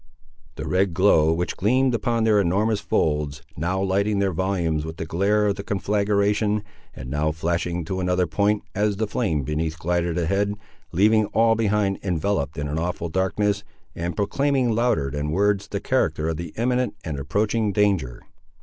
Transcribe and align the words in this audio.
The 0.55 0.67
red 0.67 0.95
glow, 0.95 1.31
which 1.31 1.55
gleamed 1.55 1.93
upon 1.93 2.23
their 2.23 2.41
enormous 2.41 2.79
folds, 2.79 3.43
now 3.55 3.79
lighting 3.79 4.17
their 4.17 4.33
volumes 4.33 4.83
with 4.83 4.97
the 4.97 5.05
glare 5.05 5.45
of 5.45 5.57
the 5.57 5.63
conflagration, 5.63 6.63
and 6.95 7.07
now 7.07 7.31
flashing 7.31 7.85
to 7.85 7.99
another 7.99 8.25
point, 8.25 8.63
as 8.73 8.95
the 8.97 9.05
flame 9.05 9.43
beneath 9.43 9.77
glided 9.77 10.17
ahead, 10.17 10.55
leaving 10.91 11.25
all 11.35 11.53
behind 11.53 11.99
enveloped 12.01 12.57
in 12.57 12.67
awful 12.79 13.09
darkness, 13.09 13.63
and 13.93 14.15
proclaiming 14.17 14.71
louder 14.71 15.11
than 15.11 15.29
words 15.29 15.67
the 15.67 15.79
character 15.79 16.27
of 16.29 16.37
the 16.37 16.51
imminent 16.57 16.95
and 17.03 17.19
approaching 17.19 17.71
danger. 17.71 18.23